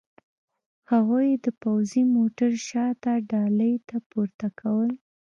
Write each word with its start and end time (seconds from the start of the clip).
هغوی 0.91 1.25
یې 1.31 1.37
د 1.45 1.47
پوځي 1.61 2.03
موټر 2.15 2.51
شاته 2.67 3.13
ډالې 3.29 3.73
ته 3.87 3.97
پورته 4.09 4.47
کول 4.59 4.89